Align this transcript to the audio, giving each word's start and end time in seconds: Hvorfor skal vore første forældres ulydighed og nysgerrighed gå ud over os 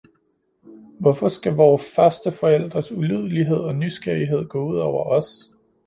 Hvorfor 0.99 1.27
skal 1.27 1.55
vore 1.55 1.79
første 1.79 2.31
forældres 2.31 2.91
ulydighed 2.91 3.57
og 3.57 3.75
nysgerrighed 3.75 4.45
gå 4.47 4.63
ud 4.65 4.75
over 4.77 5.03
os 5.03 5.51